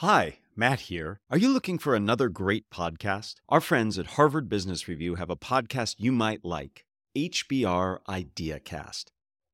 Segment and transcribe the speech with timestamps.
[0.00, 1.20] Hi, Matt here.
[1.30, 3.36] Are you looking for another great podcast?
[3.48, 6.84] Our friends at Harvard Business Review have a podcast you might like
[7.16, 9.04] HBR IdeaCast.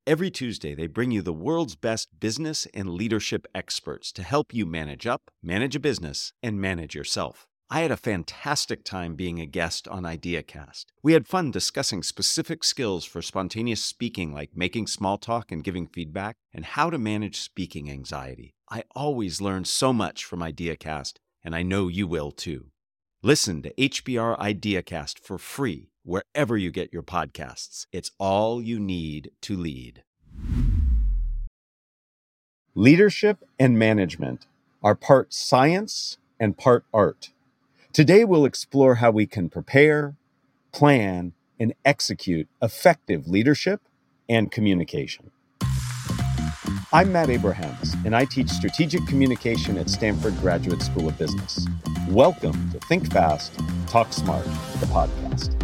[0.05, 4.67] Every Tuesday, they bring you the world's best business and leadership experts to help you
[4.67, 7.47] manage up, manage a business, and manage yourself.
[7.71, 10.87] I had a fantastic time being a guest on IdeaCast.
[11.05, 15.87] We had fun discussing specific skills for spontaneous speaking, like making small talk and giving
[15.87, 18.57] feedback, and how to manage speaking anxiety.
[18.73, 22.69] I always learn so much from IdeaCast, and I know you will too.
[23.23, 27.85] Listen to HBR IdeaCast for free wherever you get your podcasts.
[27.93, 30.05] It's all you need to lead.
[32.75, 34.47] Leadership and management
[34.83, 37.29] are part science and part art.
[37.93, 40.17] Today, we'll explore how we can prepare,
[40.73, 43.83] plan, and execute effective leadership
[44.31, 45.31] and communication.
[46.95, 51.67] I'm Matt Abrahams, and I teach strategic communication at Stanford Graduate School of Business.
[52.11, 55.59] Welcome to Think Fast, Talk Smart, the podcast.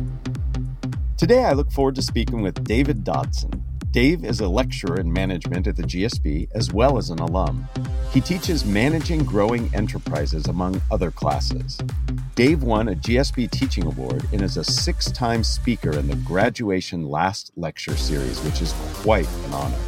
[1.18, 3.62] Today, I look forward to speaking with David Dodson.
[3.90, 7.68] Dave is a lecturer in management at the GSB as well as an alum.
[8.10, 11.78] He teaches managing growing enterprises among other classes.
[12.36, 17.04] Dave won a GSB Teaching Award and is a six time speaker in the Graduation
[17.06, 19.78] Last Lecture Series, which is quite an honor.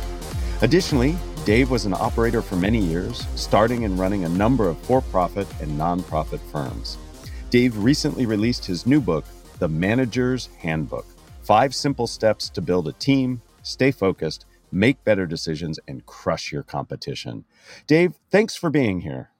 [0.62, 5.00] Additionally, Dave was an operator for many years, starting and running a number of for
[5.00, 6.98] profit and nonprofit firms.
[7.48, 9.24] Dave recently released his new book,
[9.58, 11.06] The Manager's Handbook
[11.42, 16.62] Five Simple Steps to Build a Team, Stay Focused, Make Better Decisions, and Crush Your
[16.62, 17.44] Competition.
[17.86, 19.30] Dave, thanks for being here.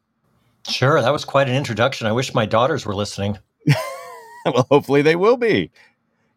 [0.67, 2.07] Sure, that was quite an introduction.
[2.07, 3.39] I wish my daughters were listening.
[4.47, 5.71] well, hopefully they will be.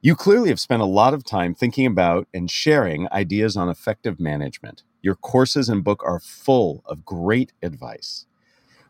[0.02, 4.19] You clearly have spent a lot of time thinking about and sharing ideas on effective
[4.19, 4.84] management.
[5.03, 8.25] Your courses and book are full of great advice.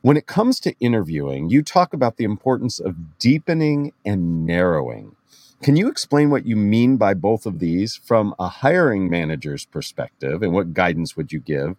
[0.01, 5.15] When it comes to interviewing, you talk about the importance of deepening and narrowing.
[5.63, 10.43] Can you explain what you mean by both of these from a hiring manager's perspective
[10.43, 11.77] and what guidance would you give?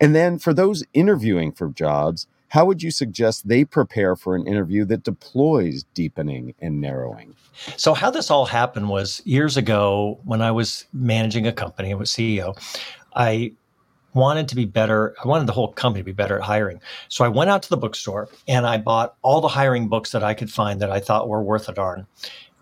[0.00, 4.46] And then for those interviewing for jobs, how would you suggest they prepare for an
[4.46, 7.34] interview that deploys deepening and narrowing?
[7.78, 11.94] So, how this all happened was years ago when I was managing a company, I
[11.94, 12.54] was CEO,
[13.16, 13.52] I
[14.14, 15.14] wanted to be better.
[15.22, 16.80] I wanted the whole company to be better at hiring.
[17.08, 20.22] So I went out to the bookstore and I bought all the hiring books that
[20.22, 22.06] I could find that I thought were worth a darn.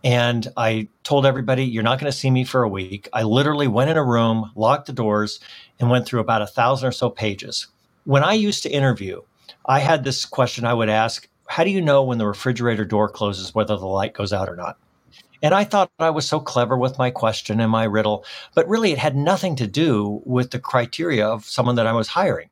[0.02, 3.08] And I told everybody, you're not going to see me for a week.
[3.12, 5.40] I literally went in a room, locked the doors,
[5.78, 7.66] and went through about a thousand or so pages.
[8.04, 9.20] When I used to interview,
[9.66, 13.08] I had this question I would ask How do you know when the refrigerator door
[13.10, 14.78] closes whether the light goes out or not?
[15.42, 18.24] And I thought I was so clever with my question and my riddle,
[18.54, 22.08] but really it had nothing to do with the criteria of someone that I was
[22.08, 22.50] hiring.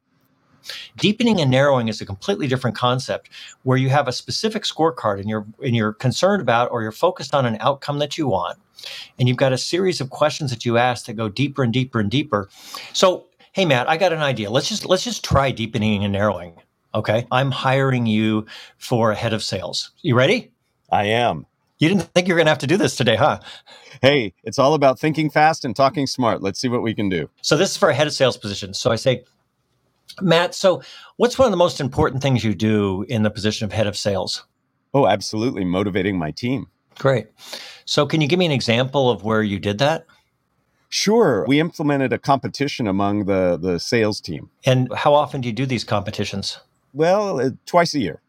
[0.97, 3.31] Deepening and narrowing is a completely different concept
[3.63, 7.35] where you have a specific scorecard and you're and you're concerned about or you're focused
[7.35, 8.59] on an outcome that you want.
[9.19, 12.01] And you've got a series of questions that you ask that go deeper and deeper
[12.01, 12.49] and deeper.
[12.93, 14.51] So, hey Matt, I got an idea.
[14.51, 16.55] Let's just let's just try deepening and narrowing.
[16.95, 17.27] Okay?
[17.31, 18.47] I'm hiring you
[18.79, 19.91] for a head of sales.
[20.03, 20.51] You ready?
[20.91, 21.47] I am.
[21.79, 23.39] You didn't think you were going to have to do this today, huh?
[24.03, 26.43] Hey, it's all about thinking fast and talking smart.
[26.43, 27.31] Let's see what we can do.
[27.43, 28.75] So this is for a head of sales position.
[28.75, 29.25] So I say,
[30.21, 30.83] Matt, so
[31.17, 33.97] what's one of the most important things you do in the position of head of
[33.97, 34.45] sales?
[34.93, 35.65] Oh, absolutely.
[35.65, 36.67] Motivating my team.
[36.99, 37.29] Great.
[37.85, 40.07] So, can you give me an example of where you did that?
[40.89, 41.45] Sure.
[41.47, 44.51] We implemented a competition among the, the sales team.
[44.65, 46.59] And how often do you do these competitions?
[46.93, 48.21] Well, uh, twice a year.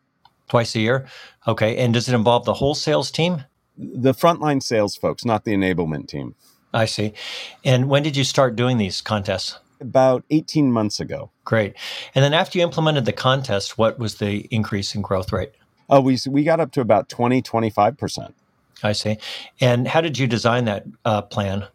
[0.49, 1.07] Twice a year?
[1.47, 1.77] Okay.
[1.77, 3.43] And does it involve the whole sales team?
[3.77, 6.35] The frontline sales folks, not the enablement team.
[6.73, 7.13] I see.
[7.63, 9.57] And when did you start doing these contests?
[9.81, 11.31] About 18 months ago.
[11.45, 11.73] Great.
[12.13, 15.53] And then after you implemented the contest, what was the increase in growth rate?
[15.89, 18.33] Oh, we, we got up to about 20, 25%.
[18.83, 19.17] I see.
[19.59, 21.67] And how did you design that uh, plan?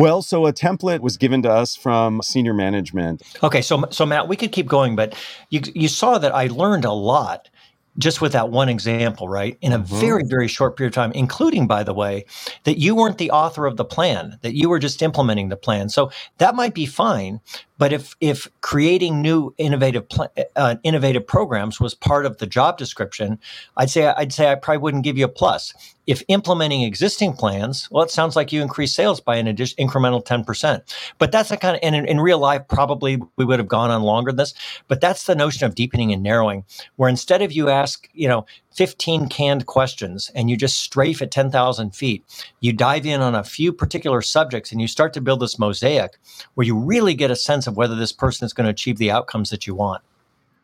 [0.00, 3.22] Well, so a template was given to us from senior management.
[3.42, 5.14] Okay, so so Matt, we could keep going, but
[5.50, 7.50] you you saw that I learned a lot
[7.98, 9.58] just with that one example, right?
[9.60, 10.00] In a mm-hmm.
[10.00, 12.24] very, very short period of time, including, by the way,
[12.64, 15.90] that you weren't the author of the plan, that you were just implementing the plan.
[15.90, 17.40] So that might be fine.
[17.80, 22.76] But if if creating new innovative pl- uh, innovative programs was part of the job
[22.76, 23.38] description,
[23.78, 25.72] I'd say I'd say I probably wouldn't give you a plus.
[26.06, 30.22] If implementing existing plans, well, it sounds like you increase sales by an additional incremental
[30.22, 30.94] ten percent.
[31.16, 33.90] But that's a kind of and in, in real life, probably we would have gone
[33.90, 34.52] on longer than this.
[34.86, 36.64] But that's the notion of deepening and narrowing,
[36.96, 38.44] where instead of you ask, you know,
[38.74, 42.24] 15 canned questions and you just strafe at 10,000 feet.
[42.60, 46.18] You dive in on a few particular subjects and you start to build this mosaic
[46.54, 49.10] where you really get a sense of whether this person is going to achieve the
[49.10, 50.02] outcomes that you want.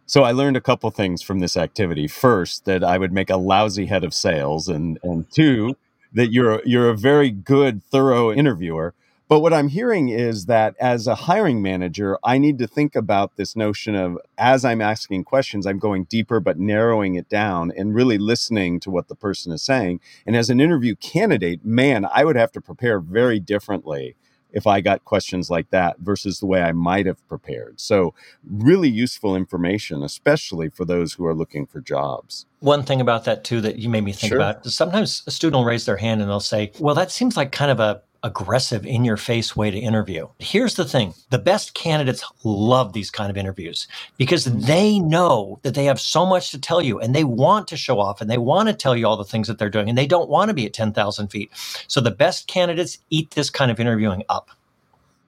[0.06, 2.06] So I learned a couple things from this activity.
[2.06, 5.76] First, that I would make a lousy head of sales, and and two,
[6.12, 8.94] that you're you're a very good, thorough interviewer.
[9.28, 13.36] But what I'm hearing is that as a hiring manager, I need to think about
[13.36, 17.94] this notion of as I'm asking questions, I'm going deeper but narrowing it down and
[17.94, 20.00] really listening to what the person is saying.
[20.26, 24.14] And as an interview candidate, man, I would have to prepare very differently
[24.52, 27.80] if I got questions like that versus the way I might have prepared.
[27.80, 28.14] So,
[28.48, 32.46] really useful information, especially for those who are looking for jobs.
[32.60, 34.38] One thing about that, too, that you made me think sure.
[34.38, 37.52] about sometimes a student will raise their hand and they'll say, Well, that seems like
[37.52, 40.26] kind of a aggressive, in your face way to interview.
[40.38, 43.86] Here's the thing the best candidates love these kind of interviews
[44.18, 44.60] because mm-hmm.
[44.66, 48.00] they know that they have so much to tell you and they want to show
[48.00, 50.06] off and they want to tell you all the things that they're doing and they
[50.06, 51.50] don't want to be at 10,000 feet.
[51.86, 54.50] So the best candidates eat this kind of interviewing up.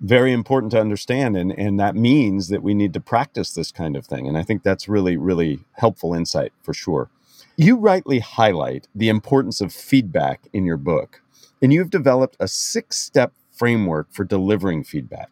[0.01, 1.37] Very important to understand.
[1.37, 4.27] And, and that means that we need to practice this kind of thing.
[4.27, 7.11] And I think that's really, really helpful insight for sure.
[7.57, 11.23] You rightly highlight the importance of feedback in your book
[11.63, 15.31] and you've developed a six step framework for delivering feedback.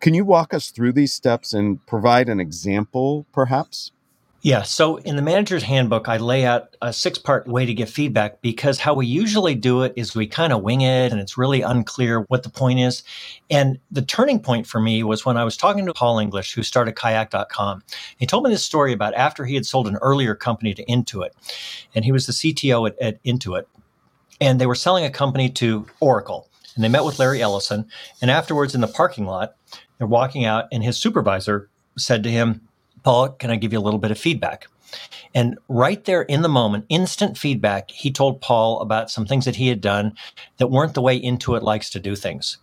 [0.00, 3.92] Can you walk us through these steps and provide an example, perhaps?
[4.40, 4.62] Yeah.
[4.62, 8.40] So in the manager's handbook, I lay out a six part way to give feedback
[8.40, 11.60] because how we usually do it is we kind of wing it and it's really
[11.62, 13.02] unclear what the point is.
[13.50, 16.62] And the turning point for me was when I was talking to Paul English, who
[16.62, 17.82] started kayak.com.
[18.18, 21.30] He told me this story about after he had sold an earlier company to Intuit,
[21.92, 23.64] and he was the CTO at, at Intuit
[24.40, 26.48] and they were selling a company to Oracle.
[26.74, 27.88] And they met with Larry Ellison.
[28.22, 29.54] And afterwards, in the parking lot,
[29.98, 32.60] they're walking out, and his supervisor said to him,
[33.02, 34.68] Paul, can I give you a little bit of feedback?
[35.34, 39.56] And right there in the moment, instant feedback, he told Paul about some things that
[39.56, 40.14] he had done
[40.58, 42.58] that weren't the way Intuit likes to do things.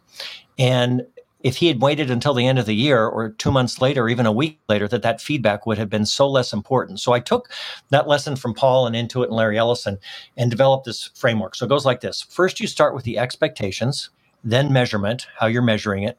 [0.58, 1.06] And
[1.46, 4.10] if he had waited until the end of the year or two months later, or
[4.10, 7.00] even a week later, that that feedback would have been so less important.
[7.00, 7.52] So I took
[7.92, 10.00] that lesson from Paul and Intuit and Larry Ellison
[10.38, 11.54] and developed this framework.
[11.54, 14.10] So it goes like this First, you start with the expectations,
[14.44, 16.18] then measurement, how you're measuring it,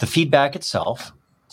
[0.00, 1.12] the feedback itself.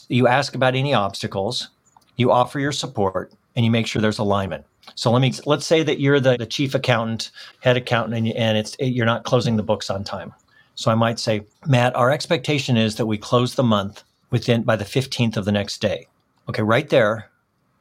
[0.09, 1.69] You ask about any obstacles,
[2.17, 4.65] you offer your support, and you make sure there's alignment.
[4.95, 8.33] So let me let's say that you're the, the chief accountant, head accountant, and, you,
[8.33, 10.33] and it's you're not closing the books on time.
[10.75, 14.75] So I might say, Matt, our expectation is that we close the month within by
[14.75, 16.07] the 15th of the next day.
[16.49, 17.29] Okay, right there,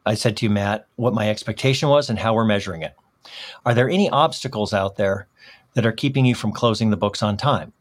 [0.07, 2.95] I said to you, Matt, what my expectation was and how we're measuring it.
[3.67, 5.27] Are there any obstacles out there
[5.75, 7.73] that are keeping you from closing the books on time?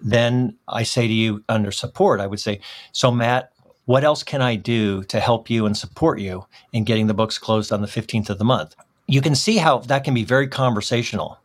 [0.00, 2.60] Then I say to you under support, I would say,
[2.92, 3.52] so Matt,
[3.84, 7.38] what else can I do to help you and support you in getting the books
[7.38, 8.74] closed on the 15th of the month?
[9.06, 11.38] You can see how that can be very conversational.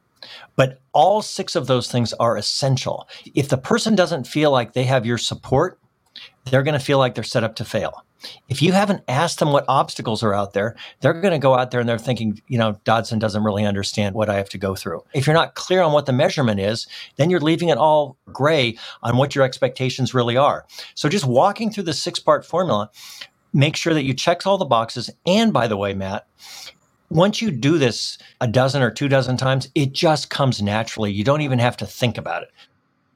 [0.56, 3.08] But all six of those things are essential.
[3.36, 5.80] If the person doesn't feel like they have your support,
[6.46, 8.04] they're going to feel like they're set up to fail.
[8.50, 11.72] If you haven't asked them what obstacles are out there, they're going to go out
[11.72, 14.76] there and they're thinking, you know, Dodson doesn't really understand what I have to go
[14.76, 15.04] through.
[15.14, 16.88] If you're not clear on what the measurement is,
[17.18, 20.66] then you're leaving it all gray on what your expectations really are.
[20.96, 22.90] So just walking through the six part formula,
[23.54, 25.10] make sure that you check all the boxes.
[25.26, 26.28] And by the way, Matt,
[27.10, 31.12] once you do this a dozen or two dozen times, it just comes naturally.
[31.12, 32.52] You don't even have to think about it.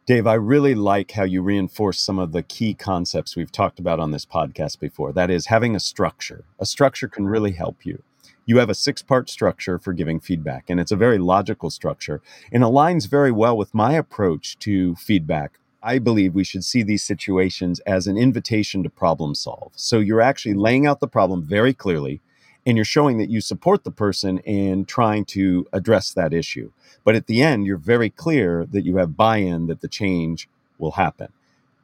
[0.08, 4.00] Dave, I really like how you reinforce some of the key concepts we've talked about
[4.00, 5.14] on this podcast before.
[5.14, 6.44] That is, having a structure.
[6.60, 8.02] A structure can really help you.
[8.46, 12.22] You have a six part structure for giving feedback, and it's a very logical structure
[12.52, 15.60] and aligns very well with my approach to feedback.
[15.84, 19.72] I believe we should see these situations as an invitation to problem solve.
[19.76, 22.22] So you're actually laying out the problem very clearly
[22.66, 26.72] and you're showing that you support the person in trying to address that issue.
[27.04, 30.48] But at the end, you're very clear that you have buy in that the change
[30.78, 31.30] will happen.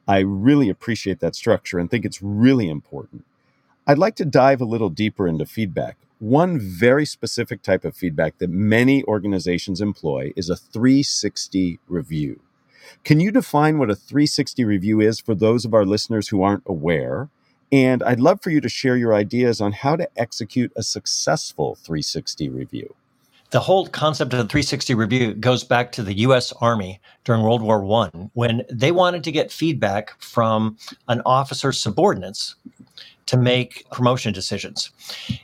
[0.08, 3.26] I really appreciate that structure and think it's really important.
[3.86, 5.98] I'd like to dive a little deeper into feedback.
[6.20, 12.42] One very specific type of feedback that many organizations employ is a 360 review.
[13.04, 16.64] Can you define what a 360 review is for those of our listeners who aren't
[16.66, 17.30] aware?
[17.72, 21.76] And I'd love for you to share your ideas on how to execute a successful
[21.76, 22.96] 360 review.
[23.50, 27.62] The whole concept of the 360 review goes back to the US Army during World
[27.62, 32.56] War I when they wanted to get feedback from an officer's subordinates
[33.28, 34.92] to make promotion decisions.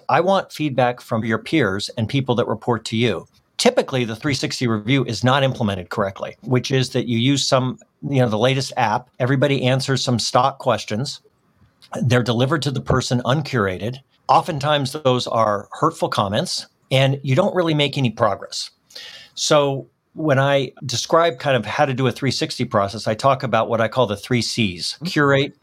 [0.10, 3.28] I want feedback from your peers and people that report to you.
[3.58, 8.20] Typically, the 360 review is not implemented correctly, which is that you use some, you
[8.20, 11.22] know, the latest app, everybody answers some stock questions,
[12.04, 14.00] they're delivered to the person uncurated.
[14.28, 18.72] Oftentimes, those are hurtful comments, and you don't really make any progress.
[19.36, 23.68] So, when I describe kind of how to do a 360 process, I talk about
[23.68, 25.06] what I call the three C's mm-hmm.
[25.06, 25.58] curate,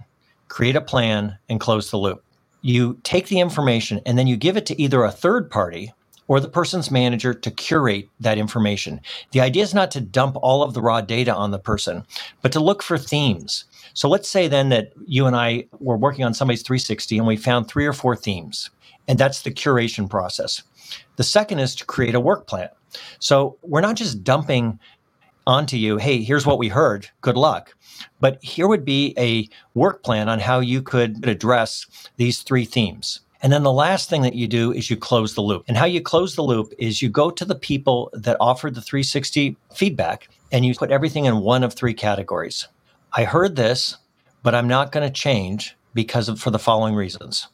[0.49, 2.25] create a plan, and close the loop.
[2.63, 5.93] you take the information and then you give it to either a third party
[6.31, 9.01] or the person's manager to curate that information.
[9.33, 12.05] The idea is not to dump all of the raw data on the person,
[12.41, 13.65] but to look for themes.
[13.95, 17.37] So let's say then that you and I were working on somebody's 360 and we
[17.37, 18.71] found three or four themes,
[19.09, 20.63] and that's the curation process.
[21.17, 22.69] The second is to create a work plan.
[23.19, 24.79] So we're not just dumping
[25.47, 27.75] onto you, hey, here's what we heard, good luck.
[28.21, 33.21] But here would be a work plan on how you could address these three themes.
[33.43, 35.65] And then the last thing that you do is you close the loop.
[35.67, 38.83] And how you close the loop is you go to the people that offered the
[38.83, 42.69] 360 feedback and you put everything in one of three categories.
[43.13, 43.97] I heard this,
[44.43, 47.49] but I'm not going to change because of for the following reasons.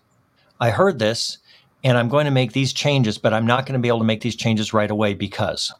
[0.60, 1.38] I heard this
[1.82, 4.04] and I'm going to make these changes, but I'm not going to be able to
[4.04, 5.72] make these changes right away because.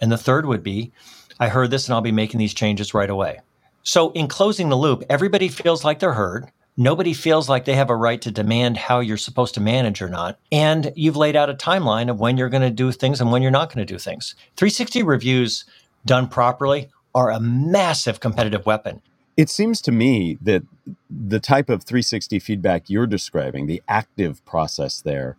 [0.00, 0.92] And the third would be
[1.38, 3.40] I heard this and I'll be making these changes right away.
[3.82, 6.50] So, in closing the loop, everybody feels like they're heard.
[6.78, 10.08] Nobody feels like they have a right to demand how you're supposed to manage or
[10.08, 10.38] not.
[10.50, 13.42] And you've laid out a timeline of when you're going to do things and when
[13.42, 14.34] you're not going to do things.
[14.56, 15.64] 360 reviews
[16.04, 19.00] done properly are a massive competitive weapon.
[19.38, 20.62] It seems to me that
[21.10, 25.38] the type of 360 feedback you're describing, the active process there,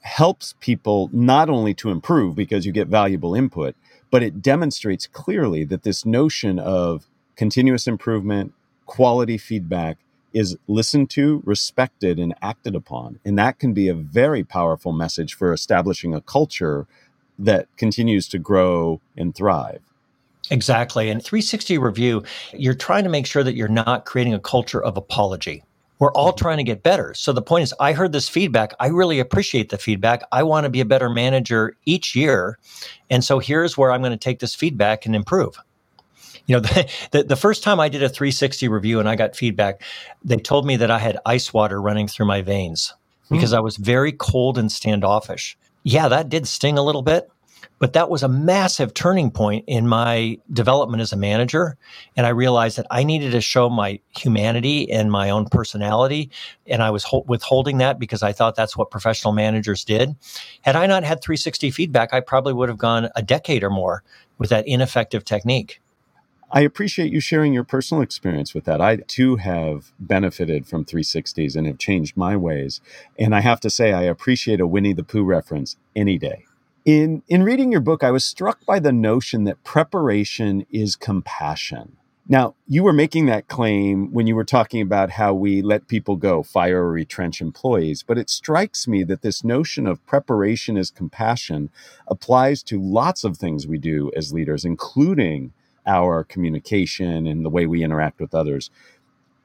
[0.00, 3.76] helps people not only to improve because you get valuable input,
[4.10, 8.54] but it demonstrates clearly that this notion of continuous improvement,
[8.86, 9.98] quality feedback
[10.32, 13.18] is listened to, respected, and acted upon.
[13.24, 16.86] And that can be a very powerful message for establishing a culture
[17.38, 19.82] that continues to grow and thrive.
[20.50, 21.10] Exactly.
[21.10, 22.22] And 360 review,
[22.52, 25.64] you're trying to make sure that you're not creating a culture of apology.
[25.98, 26.42] We're all mm-hmm.
[26.42, 27.14] trying to get better.
[27.14, 28.74] So the point is, I heard this feedback.
[28.78, 30.22] I really appreciate the feedback.
[30.30, 32.58] I want to be a better manager each year.
[33.10, 35.58] And so here's where I'm going to take this feedback and improve.
[36.46, 39.36] You know, the, the, the, first time I did a 360 review and I got
[39.36, 39.82] feedback,
[40.24, 42.94] they told me that I had ice water running through my veins
[43.30, 43.56] because mm.
[43.56, 45.56] I was very cold and standoffish.
[45.82, 47.28] Yeah, that did sting a little bit.
[47.78, 51.76] But that was a massive turning point in my development as a manager.
[52.16, 56.30] And I realized that I needed to show my humanity and my own personality.
[56.66, 60.16] And I was ho- withholding that because I thought that's what professional managers did.
[60.62, 64.02] Had I not had 360 feedback, I probably would have gone a decade or more
[64.38, 65.80] with that ineffective technique.
[66.50, 68.80] I appreciate you sharing your personal experience with that.
[68.80, 72.80] I too have benefited from 360s and have changed my ways.
[73.18, 76.46] And I have to say, I appreciate a Winnie the Pooh reference any day.
[76.86, 81.96] In, in reading your book, I was struck by the notion that preparation is compassion.
[82.28, 86.14] Now, you were making that claim when you were talking about how we let people
[86.14, 90.92] go, fire or retrench employees, but it strikes me that this notion of preparation is
[90.92, 91.70] compassion
[92.06, 95.52] applies to lots of things we do as leaders, including
[95.88, 98.70] our communication and the way we interact with others.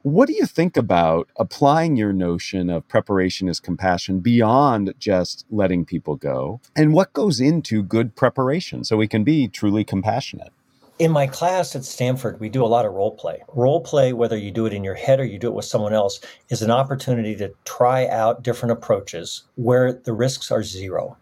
[0.04, 5.84] What do you think about applying your notion of preparation as compassion beyond just letting
[5.84, 6.60] people go?
[6.74, 10.52] And what goes into good preparation so we can be truly compassionate?
[10.98, 13.44] In my class at Stanford, we do a lot of role play.
[13.54, 15.92] Role play, whether you do it in your head or you do it with someone
[15.92, 16.18] else,
[16.48, 21.16] is an opportunity to try out different approaches where the risks are zero.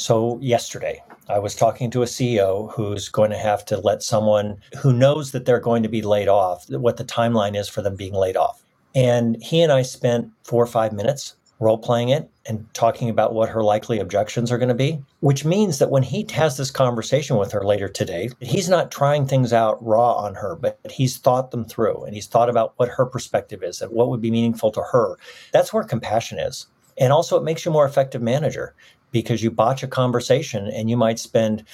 [0.00, 4.58] So, yesterday, I was talking to a CEO who's going to have to let someone
[4.78, 7.96] who knows that they're going to be laid off, what the timeline is for them
[7.96, 8.62] being laid off.
[8.94, 13.34] And he and I spent four or five minutes role playing it and talking about
[13.34, 16.70] what her likely objections are going to be, which means that when he has this
[16.70, 21.16] conversation with her later today, he's not trying things out raw on her, but he's
[21.16, 24.30] thought them through and he's thought about what her perspective is and what would be
[24.30, 25.16] meaningful to her.
[25.52, 26.68] That's where compassion is.
[27.00, 28.74] And also, it makes you a more effective manager
[29.10, 31.64] because you botch a conversation and you might spend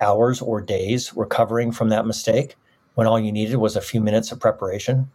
[0.00, 2.56] hours or days recovering from that mistake
[2.94, 5.10] when all you needed was a few minutes of preparation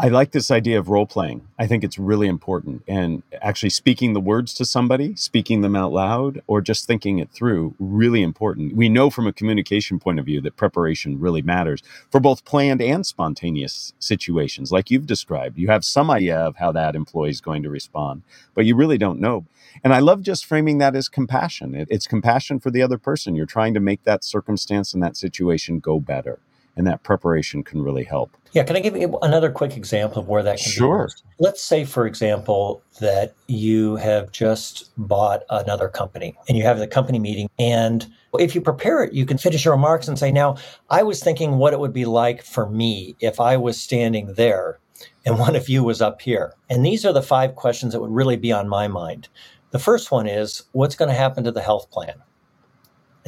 [0.00, 1.48] I like this idea of role playing.
[1.58, 2.84] I think it's really important.
[2.86, 7.32] And actually speaking the words to somebody, speaking them out loud, or just thinking it
[7.32, 8.76] through, really important.
[8.76, 12.80] We know from a communication point of view that preparation really matters for both planned
[12.80, 15.58] and spontaneous situations, like you've described.
[15.58, 18.22] You have some idea of how that employee is going to respond,
[18.54, 19.46] but you really don't know.
[19.82, 21.74] And I love just framing that as compassion.
[21.74, 23.34] it's compassion for the other person.
[23.34, 26.38] You're trying to make that circumstance and that situation go better
[26.78, 28.30] and that preparation can really help.
[28.52, 30.98] Yeah, can I give you another quick example of where that can sure.
[30.98, 31.22] be used?
[31.38, 36.86] Let's say, for example, that you have just bought another company and you have the
[36.86, 37.50] company meeting.
[37.58, 38.06] And
[38.38, 40.56] if you prepare it, you can finish your remarks and say, Now,
[40.88, 44.78] I was thinking what it would be like for me if I was standing there
[45.26, 46.54] and one of you was up here.
[46.70, 49.28] And these are the five questions that would really be on my mind.
[49.72, 52.22] The first one is What's going to happen to the health plan?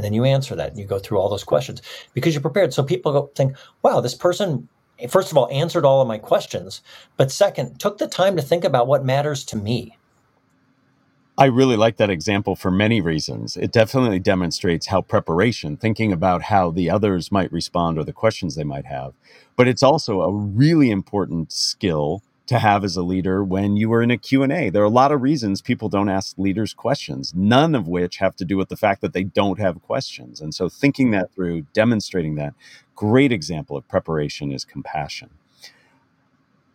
[0.00, 1.82] And then you answer that and you go through all those questions
[2.14, 2.72] because you're prepared.
[2.72, 4.66] So people go think, wow, this person
[5.10, 6.80] first of all, answered all of my questions,
[7.18, 9.98] but second, took the time to think about what matters to me.
[11.36, 13.58] I really like that example for many reasons.
[13.58, 18.54] It definitely demonstrates how preparation, thinking about how the others might respond or the questions
[18.54, 19.12] they might have,
[19.54, 24.02] but it's also a really important skill to have as a leader when you are
[24.02, 24.70] in a Q&A.
[24.70, 28.34] There are a lot of reasons people don't ask leaders questions, none of which have
[28.36, 30.40] to do with the fact that they don't have questions.
[30.40, 31.34] And so thinking that mm-hmm.
[31.34, 32.54] through, demonstrating that,
[32.96, 35.30] great example of preparation is compassion.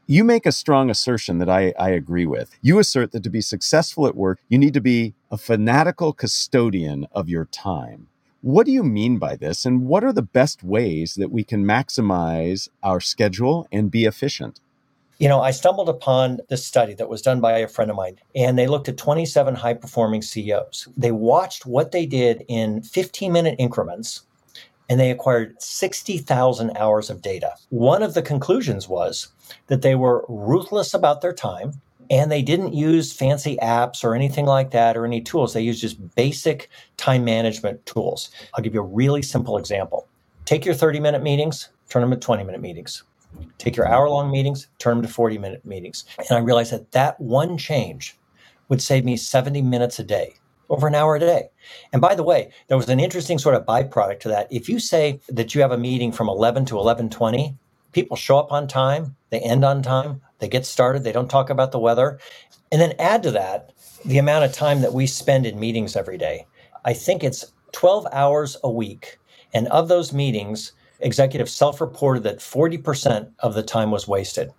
[0.08, 2.58] You make a strong assertion that I, I agree with.
[2.62, 7.06] You assert that to be successful at work, you need to be a fanatical custodian
[7.12, 8.08] of your time.
[8.40, 11.66] What do you mean by this, and what are the best ways that we can
[11.66, 14.62] maximize our schedule and be efficient?
[15.18, 18.18] You know, I stumbled upon this study that was done by a friend of mine,
[18.36, 20.90] and they looked at 27 high performing CEOs.
[20.98, 24.24] They watched what they did in 15 minute increments,
[24.90, 27.54] and they acquired 60,000 hours of data.
[27.70, 29.30] One of the conclusions was
[29.68, 34.46] that they were ruthless about their time, and they didn't use fancy apps or anything
[34.46, 35.54] like that or any tools.
[35.54, 38.32] They used just basic time management tools.
[38.54, 40.08] I'll give you a really simple example.
[40.44, 43.04] Take your 30 minute meetings, turn them to 20 minute meetings.
[43.58, 46.06] Take your hour long meetings, turn them to 40 minute meetings.
[46.18, 48.18] And I realized that that one change
[48.70, 50.36] would save me 70 minutes a day,
[50.70, 51.50] over an hour a day.
[51.94, 54.48] And by the way, there was an interesting sort of byproduct to that.
[54.52, 57.56] If you say that you have a meeting from 11 to 11:20,
[57.92, 61.50] people show up on time, they end on time, they get started, they don't talk
[61.50, 62.20] about the weather.
[62.72, 63.72] And then add to that
[64.04, 66.46] the amount of time that we spend in meetings every day.
[66.84, 69.18] I think it's 12 hours a week.
[69.54, 74.52] And of those meetings, executives self reported that 40% of the time was wasted.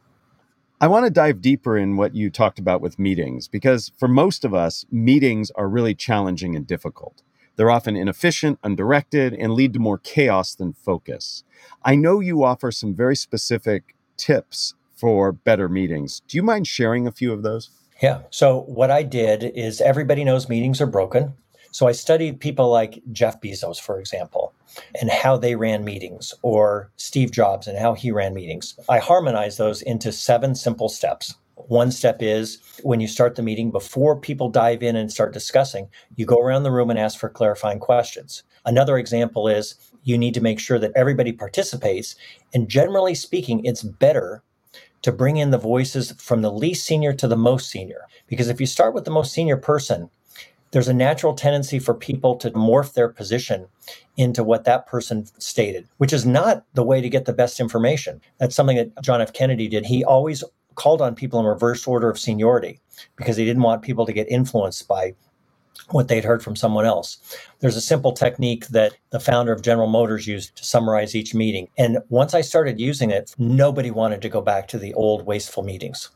[0.81, 4.45] I want to dive deeper in what you talked about with meetings because for most
[4.45, 7.23] of us, meetings are really challenging and difficult.
[7.57, 11.45] They're often inefficient, undirected, and lead to more chaos than focus.
[11.83, 16.21] I know you offer some very specific tips for better meetings.
[16.28, 17.71] Do you mind sharing a few of those?
[18.02, 18.23] Yeah.
[18.31, 21.35] So, what I did is everybody knows meetings are broken.
[21.76, 24.55] So, I studied people like Jeff Bezos, for example
[24.98, 28.79] and how they ran meetings, or Steve Jobs and how he ran meetings.
[28.88, 31.35] I harmonized those into seven simple steps.
[31.55, 35.88] One step is when you start the meeting, before people dive in and start discussing,
[36.14, 38.42] you go around the room and ask for clarifying questions.
[38.64, 42.16] Another example is you need to make sure that everybody participates.
[42.55, 44.42] And generally speaking, it's better
[45.03, 48.03] to bring in the voices from the least senior to the most senior.
[48.27, 50.11] Because if you start with the most senior person,
[50.76, 53.66] there's a natural tendency for people to morph their position
[54.18, 58.20] into what that person stated, which is not the way to get the best information.
[58.36, 59.32] That's something that John F.
[59.32, 59.86] Kennedy did.
[59.86, 62.78] He always called on people in reverse order of seniority
[63.16, 65.14] because he didn't want people to get influenced by
[65.92, 67.16] what they'd heard from someone else.
[67.60, 71.68] There's a simple technique that the founder of General Motors used to summarize each meeting.
[71.78, 75.62] And once I started using it, nobody wanted to go back to the old wasteful
[75.62, 76.10] meetings.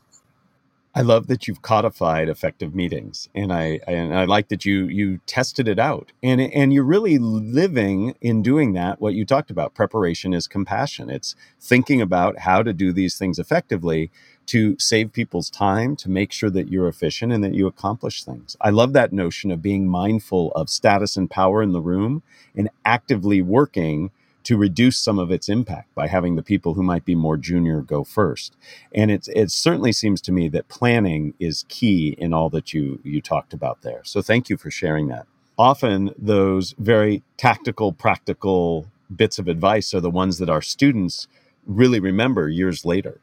[0.93, 5.19] I love that you've codified effective meetings, and I and I like that you you
[5.25, 8.99] tested it out, and and you're really living in doing that.
[8.99, 11.09] What you talked about, preparation is compassion.
[11.09, 14.11] It's thinking about how to do these things effectively
[14.47, 18.57] to save people's time, to make sure that you're efficient and that you accomplish things.
[18.59, 22.21] I love that notion of being mindful of status and power in the room
[22.53, 24.11] and actively working
[24.43, 27.81] to reduce some of its impact by having the people who might be more junior
[27.81, 28.55] go first.
[28.93, 32.99] And it, it certainly seems to me that planning is key in all that you,
[33.03, 34.01] you talked about there.
[34.03, 35.27] So thank you for sharing that.
[35.57, 41.27] Often, those very tactical, practical bits of advice are the ones that our students
[41.65, 43.21] really remember years later.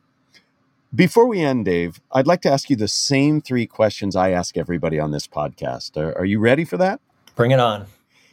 [0.95, 4.57] Before we end, Dave, I'd like to ask you the same three questions I ask
[4.57, 5.97] everybody on this podcast.
[5.97, 7.01] Are, are you ready for that?
[7.35, 7.87] Bring it on.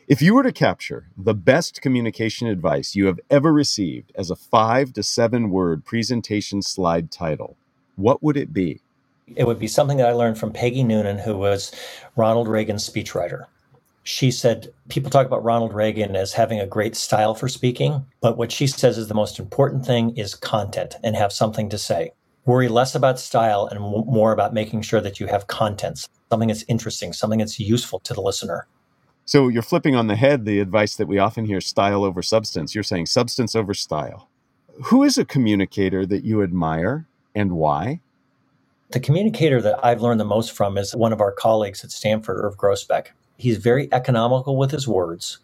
[0.07, 4.35] If you were to capture the best communication advice you have ever received as a
[4.35, 7.57] five to seven word presentation slide title,
[7.95, 8.81] what would it be?
[9.35, 11.71] It would be something that I learned from Peggy Noonan, who was
[12.15, 13.45] Ronald Reagan's speechwriter.
[14.03, 18.37] She said people talk about Ronald Reagan as having a great style for speaking, but
[18.37, 22.11] what she says is the most important thing is content and have something to say.
[22.45, 26.63] Worry less about style and more about making sure that you have content, something that's
[26.67, 28.67] interesting, something that's useful to the listener.
[29.25, 32.75] So you're flipping on the head the advice that we often hear style over substance.
[32.75, 34.29] You're saying substance over style.
[34.85, 38.01] Who is a communicator that you admire and why?
[38.91, 42.37] The communicator that I've learned the most from is one of our colleagues at Stanford,
[42.37, 43.07] Irv Grousbeck.
[43.37, 45.39] He's very economical with his words.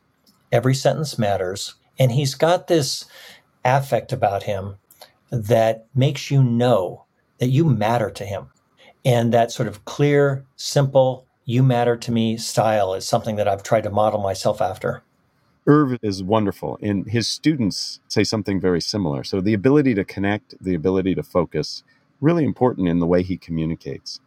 [0.52, 1.74] Every sentence matters.
[1.98, 3.06] And he's got this
[3.66, 4.78] affect about him
[5.32, 7.06] that makes you know
[7.40, 8.50] that you matter to him.
[9.04, 13.64] And that sort of clear, simple, you matter to me style is something that I've
[13.64, 15.04] tried to model myself after.
[15.68, 19.24] Irv is wonderful, and his students say something very similar.
[19.24, 21.84] So, the ability to connect, the ability to focus,
[22.20, 24.20] really important in the way he communicates.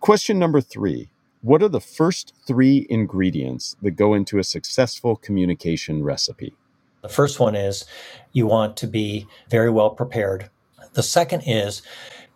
[0.00, 1.10] Question number three
[1.42, 6.54] What are the first three ingredients that go into a successful communication recipe?
[7.02, 7.84] The first one is
[8.32, 10.50] you want to be very well prepared.
[10.94, 11.82] The second is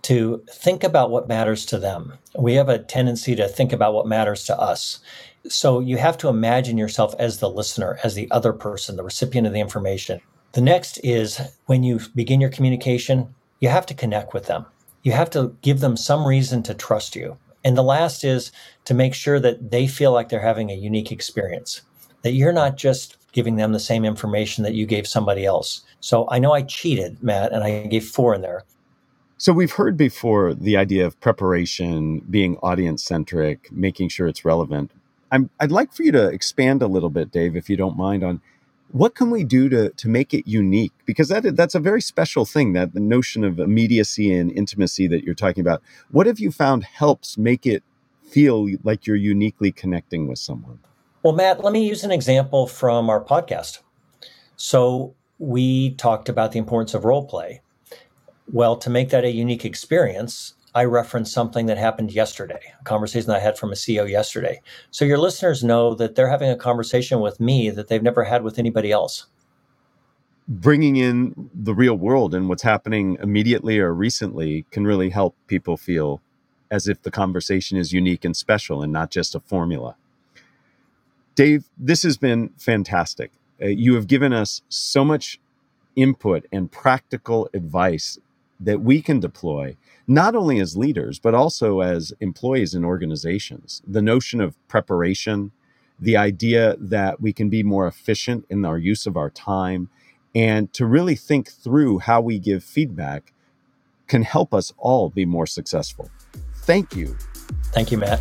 [0.06, 2.12] to think about what matters to them.
[2.38, 5.00] We have a tendency to think about what matters to us.
[5.48, 9.48] So you have to imagine yourself as the listener, as the other person, the recipient
[9.48, 10.20] of the information.
[10.52, 14.64] The next is when you begin your communication, you have to connect with them.
[15.02, 17.36] You have to give them some reason to trust you.
[17.64, 18.52] And the last is
[18.84, 21.82] to make sure that they feel like they're having a unique experience,
[22.22, 25.82] that you're not just giving them the same information that you gave somebody else.
[25.98, 28.62] So I know I cheated, Matt, and I gave four in there.
[29.38, 34.90] So we've heard before the idea of preparation, being audience centric, making sure it's relevant.
[35.30, 38.24] I'm, I'd like for you to expand a little bit, Dave, if you don't mind,
[38.24, 38.40] on
[38.92, 40.92] what can we do to to make it unique?
[41.04, 42.72] Because that that's a very special thing.
[42.72, 45.82] That the notion of immediacy and intimacy that you're talking about.
[46.10, 47.82] What have you found helps make it
[48.22, 50.78] feel like you're uniquely connecting with someone?
[51.22, 53.80] Well, Matt, let me use an example from our podcast.
[54.56, 57.60] So we talked about the importance of role play.
[58.52, 63.30] Well, to make that a unique experience, I referenced something that happened yesterday, a conversation
[63.30, 64.60] I had from a CEO yesterday.
[64.90, 68.44] So your listeners know that they're having a conversation with me that they've never had
[68.44, 69.26] with anybody else.
[70.46, 75.76] Bringing in the real world and what's happening immediately or recently can really help people
[75.76, 76.20] feel
[76.70, 79.96] as if the conversation is unique and special and not just a formula.
[81.34, 83.32] Dave, this has been fantastic.
[83.62, 85.40] Uh, you have given us so much
[85.96, 88.18] input and practical advice
[88.60, 93.82] that we can deploy not only as leaders, but also as employees in organizations.
[93.86, 95.52] The notion of preparation,
[95.98, 99.88] the idea that we can be more efficient in our use of our time,
[100.34, 103.32] and to really think through how we give feedback
[104.06, 106.10] can help us all be more successful.
[106.58, 107.16] Thank you.
[107.72, 108.20] Thank you, Matt.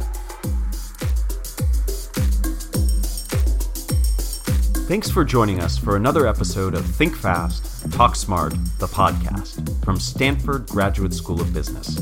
[4.88, 10.00] Thanks for joining us for another episode of Think Fast, Talk Smart, the podcast from
[10.00, 11.96] Stanford Graduate School of Business.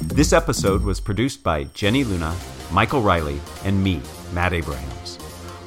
[0.00, 2.34] This episode was produced by Jenny Luna,
[2.70, 4.00] Michael Riley, and me,
[4.32, 5.16] Matt Abrahams.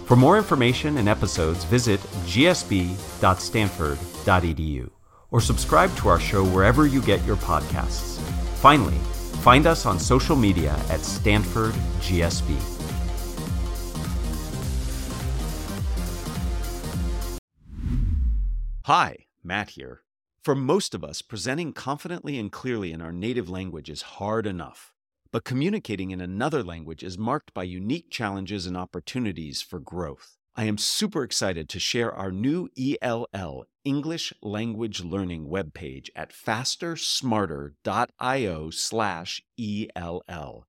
[0.06, 4.90] For more information and episodes, visit gsb.stanford.edu
[5.32, 8.20] or subscribe to our show wherever you get your podcasts.
[8.58, 8.98] Finally,
[9.42, 12.56] find us on social media at Stanford GSB.
[18.86, 20.02] Hi, Matt here.
[20.44, 24.94] For most of us, presenting confidently and clearly in our native language is hard enough.
[25.32, 30.38] But communicating in another language is marked by unique challenges and opportunities for growth.
[30.56, 38.70] I am super excited to share our new ELL, English Language Learning webpage at fastersmarter.io
[38.70, 40.68] slash ELL.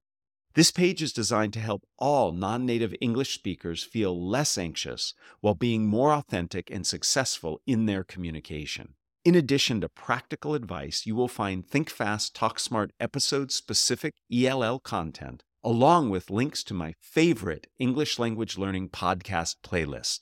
[0.54, 5.54] This page is designed to help all non native English speakers feel less anxious while
[5.54, 8.94] being more authentic and successful in their communication.
[9.24, 14.78] In addition to practical advice, you will find Think Fast, Talk Smart episode specific ELL
[14.78, 20.20] content, along with links to my favorite English language learning podcast playlist.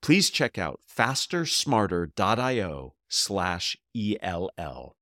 [0.00, 4.97] Please check out fastersmarter.io slash ELL.